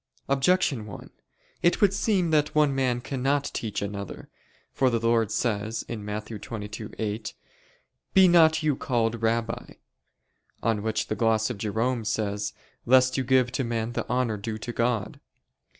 [0.27, 1.11] Objection 1:
[1.61, 4.29] It would seem that one man cannot teach another.
[4.73, 6.25] For the Lord says (Matt.
[6.25, 7.33] 22:8):
[8.15, 9.75] "Be not you called Rabbi":
[10.63, 12.51] on which the gloss of Jerome says,
[12.87, 15.19] "Lest you give to men the honor due to God."